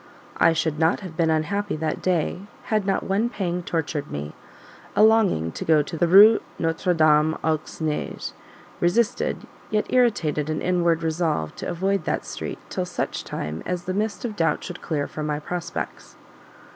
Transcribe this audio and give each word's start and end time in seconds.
I 0.39 0.53
should 0.53 0.79
not 0.79 1.01
have 1.01 1.15
been 1.15 1.29
unhappy 1.29 1.75
that 1.75 2.01
day 2.01 2.39
had 2.73 2.87
not 2.87 3.03
one 3.03 3.29
pang 3.29 3.61
tortured 3.61 4.09
me 4.09 4.33
a 4.95 5.03
longing 5.03 5.51
to 5.51 5.63
go 5.63 5.83
to 5.83 5.95
the 5.95 6.07
Rue 6.07 6.39
Notre 6.57 6.95
Dame 6.95 7.37
aux 7.43 7.59
Neiges, 7.79 8.33
resisted, 8.79 9.45
yet 9.69 9.85
irritated 9.93 10.47
by 10.47 10.53
an 10.53 10.61
inward 10.63 11.03
resolve 11.03 11.55
to 11.57 11.69
avoid 11.69 12.05
that 12.05 12.25
street 12.25 12.57
till 12.67 12.85
such 12.87 13.23
time 13.23 13.61
as 13.67 13.83
the 13.83 13.93
mist 13.93 14.25
of 14.25 14.35
doubt 14.35 14.63
should 14.63 14.81
clear 14.81 15.07
from 15.07 15.27
my 15.27 15.39
prospects. 15.39 16.15